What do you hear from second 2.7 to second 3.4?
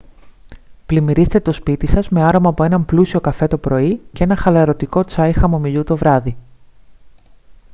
πλούσιο